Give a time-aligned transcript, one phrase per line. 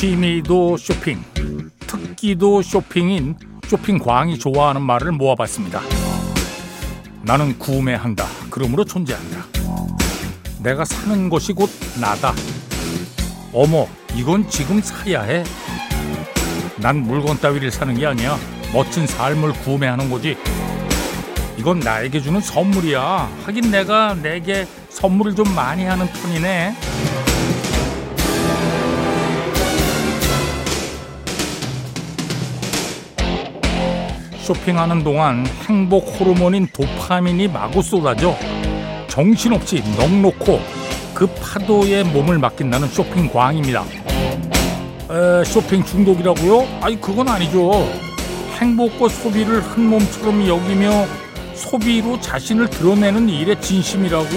[0.00, 1.22] 취미도 쇼핑,
[1.86, 5.82] 특기도 쇼핑인 쇼핑광이 좋아하는 말을 모아봤습니다.
[7.20, 8.24] 나는 구매한다.
[8.48, 9.44] 그러므로 존재한다.
[10.62, 11.68] 내가 사는 것이 곧
[12.00, 12.32] 나다.
[13.52, 15.44] 어머, 이건 지금 사야 해.
[16.78, 18.38] 난 물건 따위를 사는 게 아니야.
[18.72, 20.38] 멋진 삶을 구매하는 거지.
[21.58, 23.30] 이건 나에게 주는 선물이야.
[23.44, 27.09] 하긴 내가 내게 선물을 좀 많이 하는 편이네.
[34.42, 38.36] 쇼핑하는 동안 행복 호르몬인 도파민이 마구 쏟아져
[39.08, 40.60] 정신없이 넋놓고
[41.14, 43.84] 그 파도에 몸을 맡긴다는 쇼핑 광입니다.
[45.10, 46.66] 에, 쇼핑 중독이라고요?
[46.80, 47.86] 아니 그건 아니죠.
[48.58, 51.06] 행복과 소비를 한 몸처럼 여기며
[51.54, 54.28] 소비로 자신을 드러내는 일의 진심이라고.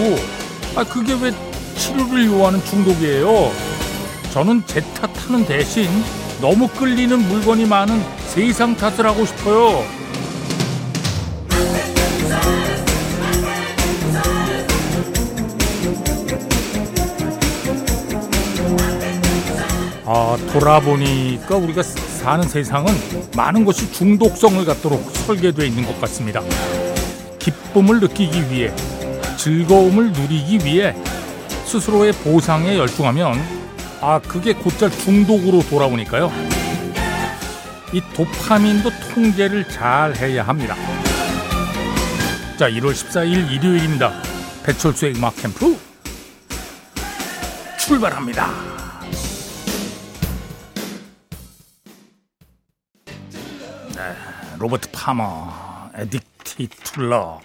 [0.75, 1.31] 아 그게 왜
[1.77, 3.51] 치료를 요하는 중독이에요?
[4.33, 5.87] 저는 제 탓하는 대신
[6.41, 9.83] 너무 끌리는 물건이 많은 세상 탓을 하고 싶어요.
[20.15, 22.93] 아, 돌아보니까 우리가 사는 세상은
[23.35, 26.39] 많은 것이 중독성을 갖도록 설계되어 있는 것 같습니다.
[27.39, 28.71] 기쁨을 느끼기 위해,
[29.37, 30.95] 즐거움을 누리기 위해
[31.65, 33.41] 스스로의 보상에 열중하면
[34.01, 36.31] 아, 그게 곧잘 중독으로 돌아오니까요.
[37.91, 40.75] 이 도파민도 통제를 잘 해야 합니다.
[42.59, 44.13] 자, 1월 14일 일요일입니다.
[44.63, 45.75] 배철수의 음악 캠프
[47.79, 48.82] 출발합니다.
[54.59, 57.41] 로버트 파머, Addicted to Love.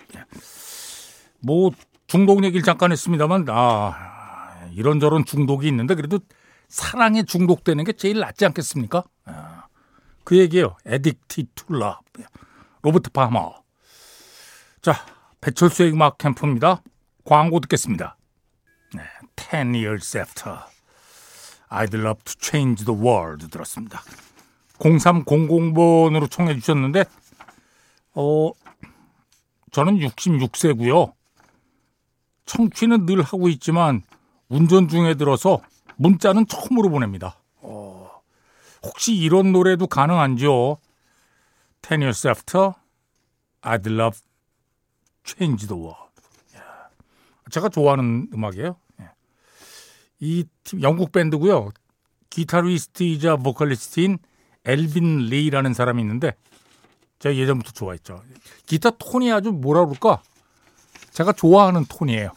[1.40, 1.70] 뭐
[2.06, 6.20] 중독 얘기를 잠깐 했습니다만 아 이런저런 중독이 있는데 그래도
[6.68, 9.04] 사랑에 중독되는 게 제일 낫지 않겠습니까?
[9.24, 9.66] 아,
[10.24, 10.76] 그 얘기예요.
[10.84, 12.00] Addicted to Love.
[12.82, 13.62] 로버트 파머.
[14.82, 14.94] 자,
[15.40, 16.82] 배철수의 음악 캠프입니다.
[17.24, 18.16] 광고 듣겠습니다.
[18.94, 19.02] 네,
[19.36, 20.58] 10 years after
[21.70, 24.02] I'd love to change the world 들었습니다.
[24.78, 27.04] 0300번으로 청해 주셨는데
[28.14, 28.50] 어
[29.70, 31.12] 저는 66세고요.
[32.46, 34.02] 청취는 늘 하고 있지만
[34.48, 35.60] 운전 중에 들어서
[35.96, 37.38] 문자는 처음으로 보냅니다.
[37.56, 38.10] 어,
[38.82, 40.78] 혹시 이런 노래도 가능한지요?
[41.82, 42.72] Ten years after,
[43.62, 44.20] I'd love
[45.24, 46.08] change the world.
[47.50, 48.76] 제가 좋아하는 음악이에요.
[49.00, 49.10] 예.
[50.20, 51.70] 이 팀, 영국 밴드고요.
[52.30, 54.18] 기타리스트이자 보컬리스트인
[54.68, 56.34] 엘빈 리라는 사람이 있는데
[57.18, 58.22] 제가 예전부터 좋아했죠.
[58.66, 60.22] 기타 톤이 아주 뭐라 그럴까?
[61.12, 62.32] 제가 좋아하는 톤이에요.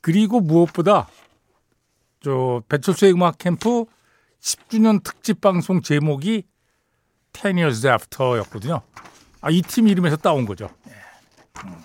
[0.00, 1.08] 그리고 무엇보다
[2.20, 3.84] 저 배철수의 음악 캠프
[4.40, 6.44] 10주년 특집 방송 제목이
[7.32, 8.80] 10 years after였거든요.
[9.40, 10.68] 아, 이 팀 이름에서 따온 거죠.
[10.88, 10.92] 예.
[11.66, 11.82] 음.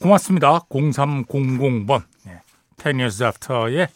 [0.00, 0.60] 고맙습니다.
[0.68, 2.04] 0300번.
[2.28, 2.40] 예.
[2.78, 3.88] 10 years after의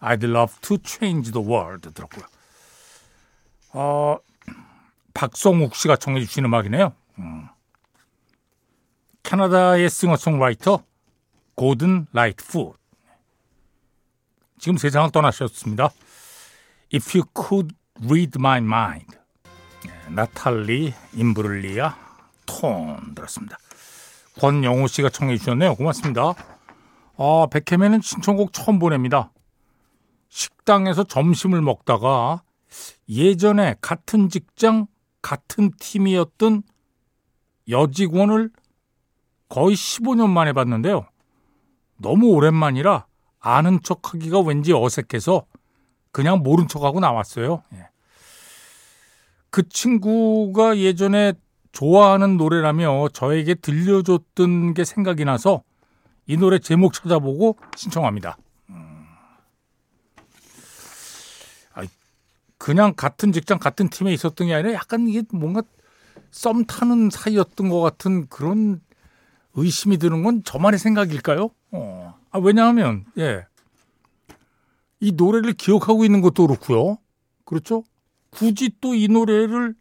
[0.00, 2.26] I'd love to change the world 들었고요.
[3.74, 4.16] 어,
[5.14, 6.92] 박성욱 씨가 청해 주신 음악이네요.
[7.18, 7.48] 음.
[9.24, 10.82] 캐나다의 싱어송라이터
[11.56, 12.78] 고든 라이트푸드.
[14.58, 15.90] 지금 세상을 떠나셨습니다.
[16.94, 17.74] If you could
[18.04, 19.16] read my mind.
[19.84, 21.96] 네, 나탈리 임브룰리아
[22.46, 23.58] Torn 들었습니다.
[24.38, 25.74] 권영호 씨가 청해 주셨네요.
[25.74, 26.34] 고맙습니다.
[27.16, 29.32] 아, 백혜매는 신청곡 처음 보냅니다.
[30.28, 32.43] 식당에서 점심을 먹다가
[33.08, 34.86] 예전에 같은 직장,
[35.22, 36.62] 같은 팀이었던
[37.68, 38.50] 여직원을
[39.48, 41.06] 거의 15년 만에 봤는데요.
[41.96, 43.06] 너무 오랜만이라
[43.40, 45.46] 아는 척 하기가 왠지 어색해서
[46.10, 47.62] 그냥 모른 척하고 나왔어요.
[47.74, 47.88] 예.
[49.50, 51.34] 그 친구가 예전에
[51.72, 55.62] 좋아하는 노래라며 저에게 들려줬던 게 생각이 나서
[56.26, 58.36] 이 노래 제목 찾아보고 신청합니다.
[62.64, 65.62] 그냥 같은 직장 같은 팀에 있었던 게 아니라 약간 이게 뭔가
[66.30, 68.80] 썸 타는 사이였던 것 같은 그런
[69.52, 71.50] 의심이 드는 건 저만의 생각일까요?
[71.72, 72.18] 어.
[72.30, 73.44] 아, 왜냐하면 예.
[74.98, 76.96] 이 노래를 기억하고 있는 것도 그렇고요.
[77.44, 77.84] 그렇죠?
[78.30, 79.74] 굳이 또 이 노래를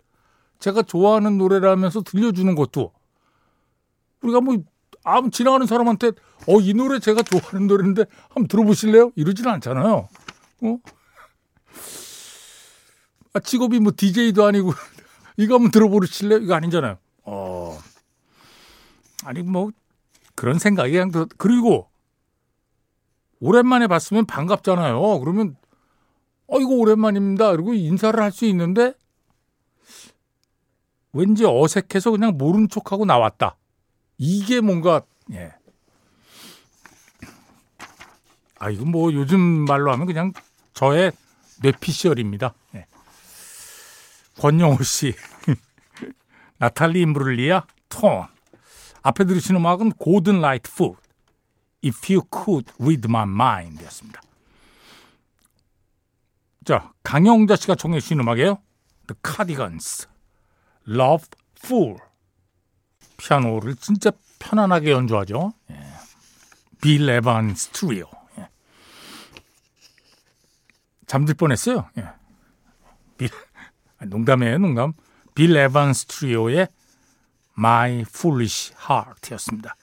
[0.60, 2.92] 제가 좋아하는 노래라면서 들려주는 것도
[4.24, 4.58] 우리가 뭐
[5.06, 6.08] 아무 지나가는 사람한테
[6.50, 9.14] 어 이 노래 제가 좋아하는 노래인데 한번 들어보실래요?
[9.16, 10.10] 이러지는 않잖아요.
[10.64, 10.78] 어?
[13.34, 14.74] 아, 직업이 뭐 DJ도 아니고
[15.38, 16.40] 이거 한번 들어보실래요?
[16.40, 16.98] 이거 아니잖아요.
[17.24, 17.78] 어.
[19.26, 19.72] 아니 뭐
[20.36, 21.90] 그런 생각이 그냥 더 그리고
[23.40, 25.20] 오랜만에 봤으면 반갑잖아요.
[25.20, 25.56] 그러면
[26.48, 27.52] 어이구 오랜만입니다.
[27.52, 28.94] 그리고 인사를 할 수 있는데
[31.14, 33.56] 왠지 어색해서 그냥 모른 척하고 나왔다.
[34.18, 35.02] 이게 뭔가
[35.32, 35.54] 예.
[38.60, 40.34] 아 이건 뭐 요즘 말로 하면 그냥
[40.74, 41.12] 저의
[41.62, 42.54] 뇌피셜입니다.
[44.38, 44.42] 예.
[44.42, 45.14] 권영호 씨,
[46.58, 48.28] 나탈리 임브룰리아, Torn.
[49.02, 50.98] 앞에 들으신 음악은 고든 라이트풋,
[51.84, 54.22] If You Could Read My Mind였습니다.
[56.66, 58.62] 자, 강영자 씨가 청해 주신 음악이에요.
[59.08, 60.08] The Cardigans,
[60.88, 61.98] Lovefool.
[63.18, 65.54] 피아노를 진짜 편안하게 연주하죠.
[65.72, 65.80] 예.
[66.82, 68.06] 빌 에반스 트리오.
[68.38, 68.50] 예.
[71.06, 71.90] 잠들 뻔했어요.
[71.98, 72.08] 예.
[73.18, 73.30] 빌,
[74.06, 74.94] 농담이에요, 농담.
[75.36, 76.68] 빌 에반스 트리오의
[77.58, 79.76] My Foolish Heart였습니다.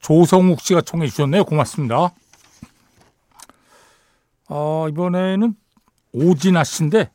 [0.00, 1.44] 조성욱 씨가 청해 주셨네요.
[1.44, 2.10] 고맙습니다.
[4.48, 5.54] 어, 이번에는
[6.12, 7.10] 오진아 씨인데,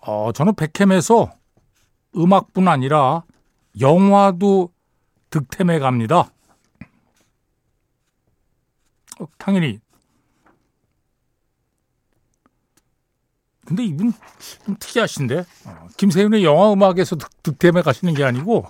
[0.00, 1.32] 어, 저는 백캠에서
[2.16, 3.24] 음악뿐 아니라
[3.80, 4.72] 영화도
[5.30, 6.30] 득템해 갑니다.
[9.20, 9.80] 어, 당연히.
[13.64, 14.12] 근데 이분
[14.64, 18.64] 좀 특이하신데 어, 김세윤의 영화 음악에서 득, 템해 가시는 게 아니고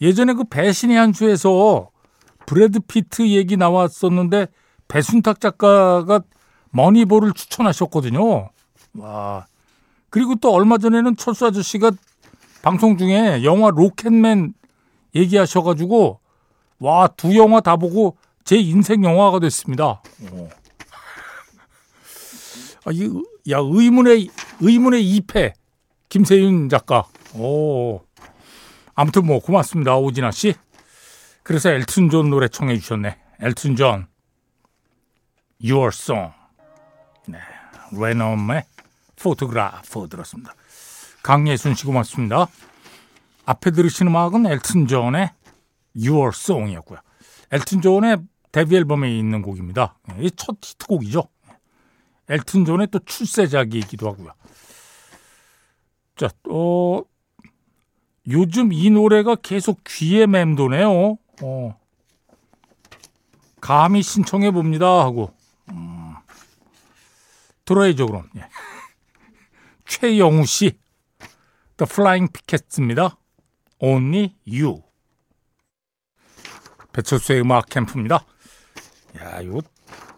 [0.00, 1.90] 예전에 그 배신의 한 수에서
[2.46, 4.48] 브래드 피트 얘기 나왔었는데
[4.88, 6.20] 배순탁 작가가
[6.70, 8.50] 머니볼을 추천하셨거든요.
[8.94, 9.46] 와.
[10.10, 11.92] 그리고 또 얼마 전에는 철수 아저씨가
[12.62, 14.54] 방송 중에 영화 로켓맨
[15.14, 16.20] 얘기하셔가지고
[16.80, 20.02] 와 두 영화 다 보고 제 인생 영화가 됐습니다.
[22.84, 23.08] 아, 이,
[23.50, 24.28] 야 의문의
[24.60, 25.52] 의문의 2패
[26.08, 27.04] 김세윤 작가.
[27.34, 28.00] 오.
[28.94, 30.54] 아무튼 뭐 고맙습니다 오진아 씨.
[31.42, 33.18] 그래서 엘튼 존 노래 청해 주셨네.
[33.40, 34.06] 엘튼 존.
[35.62, 36.32] Your Song.
[37.26, 37.38] 네.
[37.92, 38.64] 레넘의
[39.16, 40.54] Photograph 들었습니다.
[41.22, 42.46] 강예순 씨 고맙습니다.
[43.46, 45.30] 앞에 들으신 음악은 엘튼 존의
[45.96, 46.98] Your Song이었고요.
[47.50, 48.18] 엘튼 존의
[48.52, 49.98] 데뷔 앨범에 있는 곡입니다.
[50.20, 51.28] 이 첫 히트곡이죠.
[52.28, 54.32] 엘튼 존의 또 출세작이기도 하고요.
[56.16, 57.02] 자, 어,
[58.28, 61.18] 요즘 이 노래가 계속 귀에 맴도네요.
[61.42, 61.80] 어.
[63.60, 65.34] 감히 신청해 봅니다 하고
[65.70, 66.14] 음.
[67.64, 68.28] 들어야죠 그럼.
[68.36, 68.48] 예.
[69.86, 70.78] 최영우 씨
[71.76, 73.16] The Flying Pickets입니다.
[73.78, 74.82] Only You.
[76.92, 78.24] 배철수의 음악 캠프입니다.
[79.18, 79.60] 야, 이거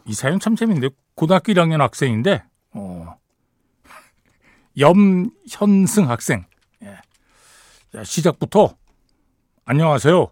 [0.04, 3.16] 이 사연 참 재밌는데 고등학교 1학년 학생인데 어.
[4.78, 6.44] 염현승 학생.
[6.82, 6.98] 예.
[7.94, 8.76] 야, 시작부터
[9.64, 10.28] 안녕하세요.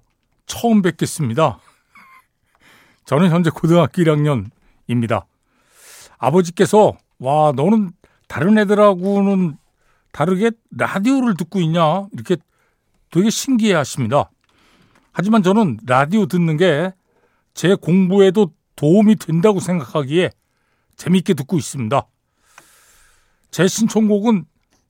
[0.46, 1.58] 처음 뵙겠습니다.
[3.06, 5.25] 저는 현재 고등학교 1학년입니다.
[6.19, 7.92] 아버지께서 와 너는
[8.28, 9.56] 다른 애들하고는
[10.12, 12.37] 다르게 라디오를 듣고 있냐 이렇게
[13.11, 14.30] 되게 신기해 하십니다.
[15.12, 16.92] 하지만 저는 라디오 듣는 게
[17.54, 20.30] 제 공부에도 도움이 된다고 생각하기에
[20.96, 22.06] 재밌게 듣고 있습니다.
[23.50, 24.46] 제 신청곡은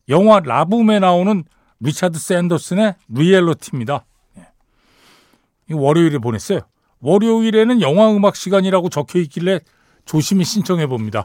[0.09, 1.45] 영화 라붐에 나오는
[1.81, 4.05] 리차드 샌더슨의 리얼러티입니다.
[4.39, 5.75] 예.
[5.75, 6.61] 월요일에 보냈어요.
[7.01, 9.61] 월요일에는 영화 음악 시간이라고 적혀 있길래
[10.05, 11.25] 조심히 신청해 봅니다.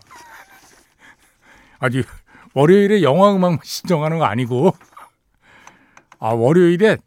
[1.80, 2.04] 아니
[2.54, 4.74] 월요일에 영화 음악 신청하는 거 아니고
[6.20, 6.98] 아 월요일에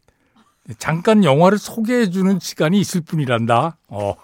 [0.79, 3.77] 잠깐 영화를 소개해 주는 시간이 있을 뿐이란다.
[3.87, 4.15] 어.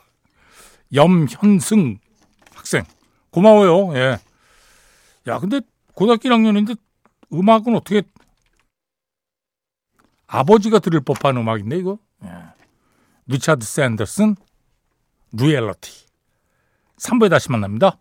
[0.94, 2.00] 염현승
[2.56, 2.84] 학생
[3.32, 3.96] 고마워요.
[3.96, 4.20] 예.
[5.28, 5.62] 야 근데
[5.94, 6.78] 고등학교 1학년인데
[7.32, 8.04] 음악은 어떻게
[10.28, 12.00] 아버지가 들을 법한 음악인데 이거?
[12.24, 12.30] 예.
[13.28, 14.36] 리차드 샌더슨
[15.34, 16.06] 리얼러티
[16.98, 17.98] 3부에 다시 만납니다.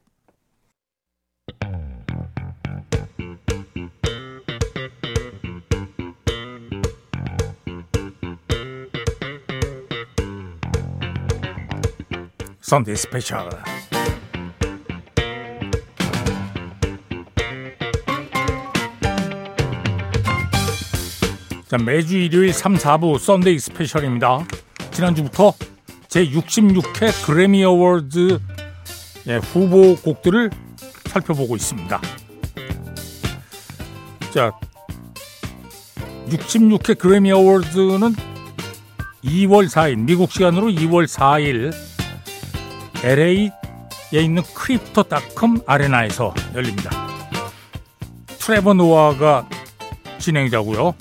[12.60, 13.48] Sunday Special
[21.68, 24.46] 자, 매주 일요일 3, 4부 Sunday Special입니다.
[24.90, 25.52] 지난주부터
[26.08, 28.40] 제66회 그래미 어워드
[29.26, 30.48] 예, 후보 곡들을
[31.10, 32.00] 살펴보고 있습니다.
[34.32, 34.52] 자,
[36.30, 38.14] 66회 그래미 어워드는
[39.24, 41.74] 2월 4일, 미국 시간으로 2월 4일
[43.04, 46.90] LA에 있는 크립토닷컴 아레나에서 열립니다.
[48.38, 49.46] 트레버 노아가
[50.18, 50.94] 진행자고요.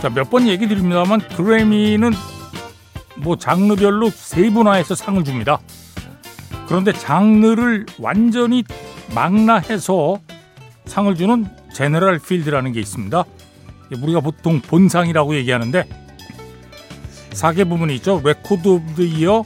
[0.00, 2.12] 자, 몇 번 얘기 드립니다만 그래미는
[3.16, 5.58] 뭐 장르별로 세분화해서 상을 줍니다.
[6.68, 8.62] 그런데 장르를 완전히
[9.14, 10.20] 망라해서
[10.84, 13.24] 상을 주는 General Field라는 게 있습니다.
[14.02, 15.84] 우리가 보통 본상이라고 얘기하는데
[17.30, 18.20] 4개 부분이 있죠.
[18.24, 19.44] Record of the Year,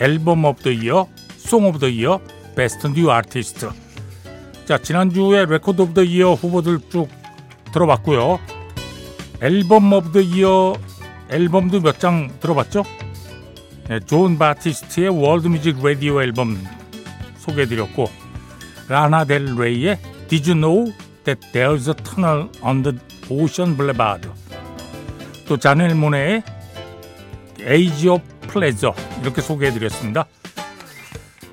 [0.00, 2.20] Album of the Year, Song of the Year,
[2.54, 3.70] Best New Artist.
[4.66, 7.08] 자, 지난주에 Record of the Year 후보들 쭉
[7.72, 8.38] 들어봤고요.
[9.42, 10.74] Album of the Year
[11.30, 12.84] 앨범도 몇 장 들어봤죠?
[13.88, 16.62] 네, 존 바티스트의 World Music Radio 앨범
[17.38, 18.10] 소개해드렸고
[18.88, 20.92] 라나 델 레이의 Did you know
[21.24, 22.98] that there's a tunnel on the
[23.30, 24.28] ocean boulevard
[25.46, 26.42] 또 자넬 모네의
[27.60, 30.24] Age of Pleasure 이렇게 소개해드렸습니다.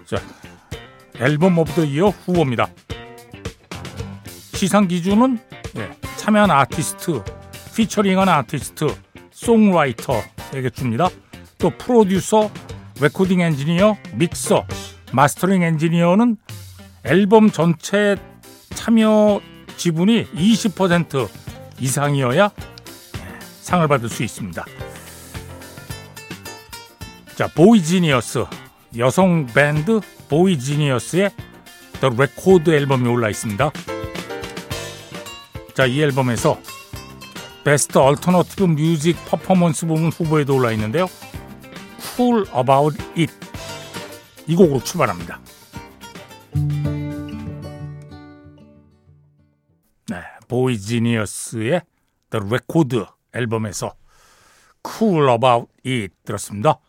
[0.05, 0.17] 자,
[1.19, 2.67] Album of the Year 후보입니다.
[4.53, 5.39] 시상 기준은
[5.77, 7.21] 예, 참여한 아티스트,
[7.77, 8.87] 피처링한 아티스트,
[9.29, 11.09] songwriter에게 줍니다.
[11.59, 12.49] 또 프로듀서,
[12.99, 14.65] 레코딩 엔지니어, 믹서,
[15.13, 16.37] mastering 엔지니어는
[17.03, 18.15] 앨범 전체
[18.73, 19.41] 참여
[19.77, 21.29] 지분이 20%
[21.79, 22.49] 이상이어야
[23.61, 24.65] 상을 받을 수 있습니다.
[27.35, 28.45] 자, 보이지니어스
[28.97, 31.29] 여성 밴드 보이지니어스의
[32.01, 33.71] The Record 앨범이 올라 있습니다.
[35.75, 36.59] 자, 이 앨범에서
[37.67, 41.05] Best Alternative Music Performance 부분 후보에도 올라 있는데요.
[42.15, 43.33] Cool About It
[44.47, 45.41] 이 곡으로 출발합니다.
[50.07, 50.15] 네,
[50.47, 51.81] 보이지니어스의
[52.29, 53.95] The Record 앨범에서
[54.89, 56.79] Cool About It 들었습니다.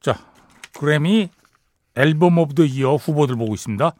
[0.00, 0.18] 자,
[0.76, 1.30] 그래미
[1.94, 3.94] Album of the Year 후보들 보고 있습니다.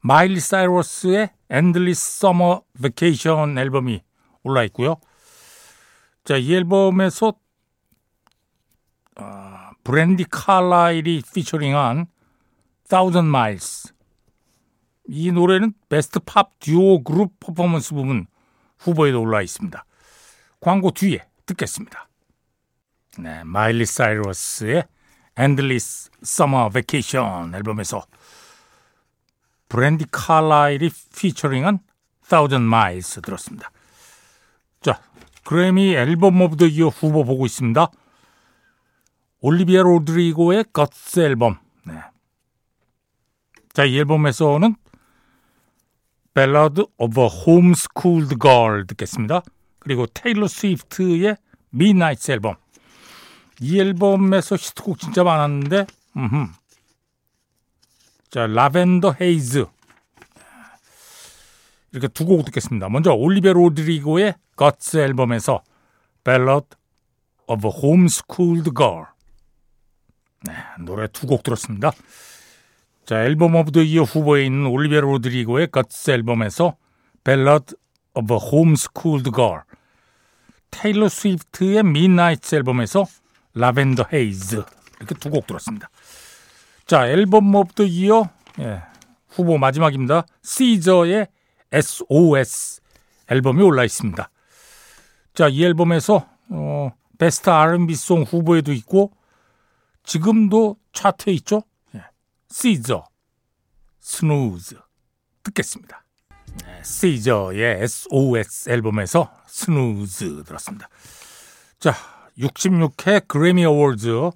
[0.00, 4.00] 마일리 사이러스의 Endless Summer Vacation 앨범이
[4.46, 4.96] 올라 있고요.
[6.24, 7.34] 자, 이 앨범에서
[9.18, 12.06] 어, 브랜디 칼라일이 피처링한
[12.88, 13.92] Thousand Miles
[15.08, 18.26] 이 노래는 Best Pop Duo Group Performance 부분
[18.78, 19.84] 후보에도 올라 있습니다.
[20.60, 22.08] 광고 뒤에 듣겠습니다.
[23.18, 24.84] 네, 마일리 사이러스의
[25.38, 28.04] Endless Summer Vacation 앨범에서
[29.68, 31.78] 브랜디 칼라일이 피처링한
[32.28, 33.70] Thousand Miles 들었습니다.
[35.46, 37.88] 자, 그래미 Album of the Year 후보 보고 있습니다.
[39.40, 41.58] 올리비아 로드리고의 Guts 앨범.
[41.84, 41.94] 네.
[43.72, 44.74] 자, 이 앨범에서는
[46.34, 49.42] Ballad of Homeschooled Girl 듣겠습니다.
[49.78, 51.36] 그리고 테일러 스위프트의
[51.70, 52.56] Midnight 앨범.
[53.60, 55.86] 이 앨범에서 히트곡 진짜 많았는데,
[56.16, 56.46] 음흠.
[58.30, 59.66] 자, Lavender Haze.
[61.92, 62.88] 이렇게 두 곡 듣겠습니다.
[62.88, 65.62] 먼저 올리비아 로드리고의 GUTS 앨범에서
[66.24, 66.66] Ballad
[67.46, 69.04] of a Homeschooled Girl.
[70.46, 71.92] 네, 노래 두 곡 들었습니다.
[73.04, 76.76] 자, Album of the Year 후보에 있는 올리비아 로드리고의 GUTS 앨범에서
[77.24, 77.74] Ballad
[78.14, 79.60] of a Homeschooled Girl.
[80.70, 83.06] 테일러 스위프트의 Midnight 앨범에서
[83.54, 84.62] Lavender Haze
[84.98, 85.88] 이렇게 두 곡 들었습니다.
[86.86, 88.28] 자, Album of the Year
[88.58, 88.82] 예,
[89.28, 90.26] 후보 마지막입니다.
[90.42, 91.28] 시저의
[91.72, 92.80] SOS
[93.28, 94.30] 앨범이 올라 있습니다.
[95.36, 99.12] 자, 이 앨범에서 어, Best R&B Song 후보에도 있고
[100.02, 101.62] 지금도 차트에 있죠.
[101.94, 102.04] 예.
[102.48, 103.04] 시저
[104.00, 104.76] Snooze
[105.42, 106.02] 듣겠습니다.
[106.64, 110.88] 네, 시저의 SOS 앨범에서 Snooze 들었습니다.
[111.78, 111.92] 자,
[112.38, 114.30] 66회 그래미 어워즈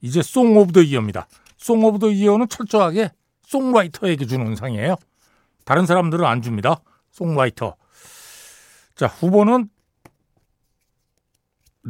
[0.00, 1.28] 이제 Song of the Year입니다.
[1.58, 4.96] Song of the Year는 철저하게 songwriter에게 주는 상이에요.
[5.66, 6.80] 다른 사람들은 안 줍니다.
[7.10, 7.76] songwriter.
[8.94, 9.68] 자, 후보는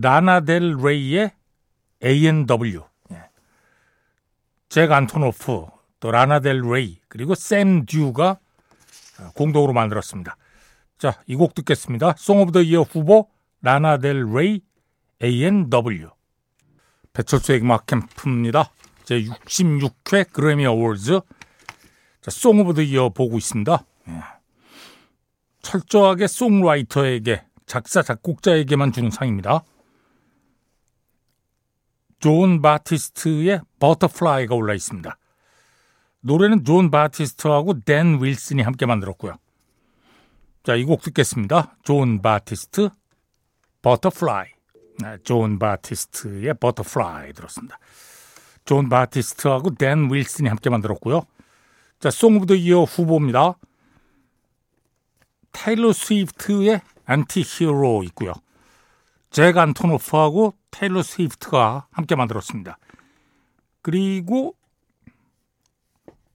[0.01, 1.33] 라나델 레이의
[2.05, 2.83] A&W.
[3.13, 3.23] 예.
[4.69, 5.67] 잭 안토노프,
[6.01, 8.39] 또 라나델 레이, 그리고 샘 듀가
[9.35, 10.37] 공동으로 만들었습니다.
[10.99, 12.15] 자, 이 곡 듣겠습니다.
[12.19, 13.29] Song of the Year 후보
[13.63, 14.61] 라나델 레이
[15.23, 16.11] A&W.
[17.15, 18.71] 배철수의 음악 캠프입니다.
[19.05, 21.21] 제 66회 그래미 어워즈
[22.29, 23.85] Song of the Year 보고 있습니다.
[24.09, 24.21] 예.
[25.63, 29.65] 철저하게 songwriter에게 작사 작곡자에게만 주는 상입니다.
[32.19, 35.17] 존 바티스트의 Butterfly가 올라 있습니다.
[36.21, 39.37] 노래는 존 바티스트하고 댄 윌슨이 함께 만들었고요.
[40.65, 41.77] 자, 이 곡 듣겠습니다.
[41.85, 42.89] 존 바티스트,
[43.83, 44.49] Butterfly.
[44.99, 47.79] 네, 존 바티스트의 Butterfly 들었습니다.
[48.65, 51.23] 존 바티스트하고 댄 윌슨이 함께 만들었고요.
[52.01, 53.57] 자, Song of the Year 후보입니다.
[55.53, 58.33] 테일러 스위프트의 Anti-Hero 있고요.
[59.31, 62.77] 잭 안토노프하고 테일러 스위프트가 함께 만들었습니다.
[63.81, 64.55] 그리고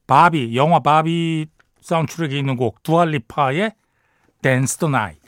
[0.07, 1.45] 바비 영화 바비
[1.81, 3.75] 사운드트랙에 있는 곡 두알리파의
[4.41, 5.19] Dance The Night.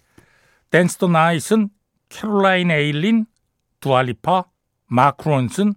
[0.72, 1.69] Dance The Night은
[2.10, 3.27] 캐롤라인 에일린,
[3.82, 4.46] 두알리파,
[4.88, 5.75] 마크 론슨,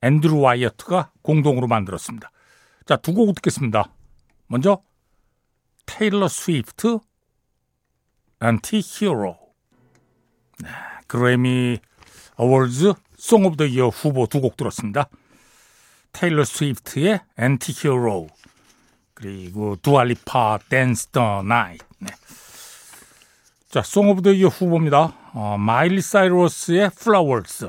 [0.00, 2.30] 앤드루 와이어트가 공동으로 만들었습니다.
[2.86, 3.92] 자, 두 곡 듣겠습니다.
[4.46, 4.82] 먼저
[5.84, 7.00] 테일러 스위프트
[8.38, 9.38] Anti-Hero.
[10.62, 10.68] 네,
[11.12, 11.78] 그래미
[12.36, 15.10] 어워즈 Song of the Year 후보 두 곡 들었습니다.
[16.12, 18.28] 테일러 스위프트의 Anti-Hero
[19.12, 21.80] 그리고 두알리파 Dance The Night.
[21.98, 22.08] 네.
[23.68, 25.12] 자, Song of the Year 후보입니다.
[25.34, 27.68] 어, 마일리 사이러스의 Flowers.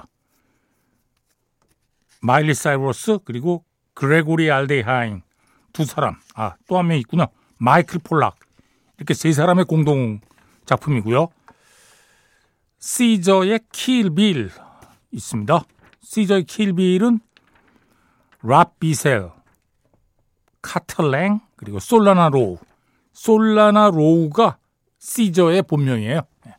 [2.21, 5.21] 마일리 사이러스 그리고 그레고리 알데하인
[5.73, 6.15] 두 사람.
[6.35, 7.27] 아, 또 한 명 있구나.
[7.57, 8.37] 마이클 폴락.
[8.97, 10.21] 이렇게 세 사람의 공동
[10.65, 11.27] 작품이고요.
[12.87, 14.51] 시저의 Kill Bill
[15.11, 15.63] 있습니다.
[16.01, 17.21] 시저의 Kill Bill은
[18.41, 19.31] 랍 비셀,
[20.61, 22.57] 카터 랭 그리고 솔라나 로우.
[23.13, 24.57] 솔라나 로우가
[24.99, 26.23] 시저의 본명이에요.
[26.45, 26.55] 네.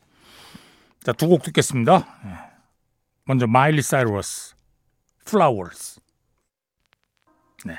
[1.03, 1.99] 자, 두 곡 듣겠습니다.
[2.25, 2.31] 네.
[3.25, 4.55] 먼저 마일리 사이러스,
[5.25, 5.99] Flowers.
[7.65, 7.77] 네.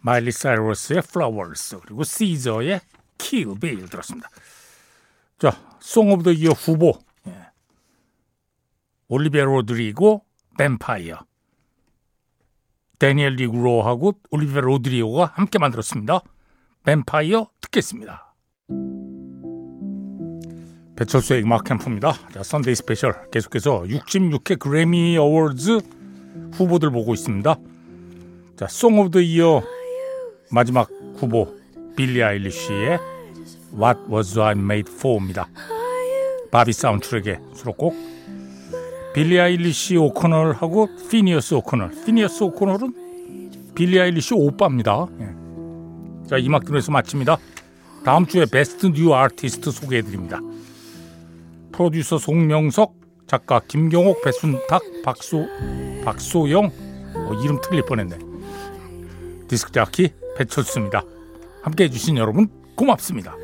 [0.00, 2.82] 마일리 사이러스의 Flowers 그리고 시저의
[3.16, 4.28] Kill Bill 들었습니다.
[5.38, 7.05] 자, Song of the Year 후보.
[9.10, 9.14] 예.
[9.14, 10.24] 올리비아 로드리고
[10.58, 11.20] 뱀파이어.
[12.98, 16.20] 데니엘 니그로하고 올리비아 로드리고가 함께 만들었습니다.
[16.84, 18.34] 뱀파이어 듣겠습니다.
[20.96, 22.14] 배철수의 음악 캠프입니다.
[22.32, 25.80] 자, Sunday Special 계속해서 66회 그래미 어워즈
[26.54, 27.54] 후보들 보고 있습니다.
[28.56, 29.62] 자, Song of the Year
[30.50, 31.54] 마지막 후보
[31.96, 32.98] 빌리 아일리쉬의
[33.74, 35.48] What Was I Made For입니다.
[36.50, 37.94] 바비 사운드트랙의 수록곡
[39.16, 45.06] 빌리 아일리시 오코널하고 피니어스 오코널 피니어스 오코널은 빌리 아일리시 오빠입니다.
[45.20, 46.28] 예.
[46.28, 47.38] 자, 이 음악 들으면서 마칩니다.
[48.04, 50.38] 다음 주에 Best New Artist 소개해 드립니다.
[51.72, 52.92] 프로듀서 송명석,
[53.26, 55.46] 작가 김경옥, 배순탁, 박소,
[56.04, 56.70] 박소영,
[57.14, 58.18] 어, 이름 틀릴 뻔했네.
[59.48, 61.02] 디스크 자키 배철수입니다.
[61.62, 63.34] 함께 해주신 여러분 고맙습니다.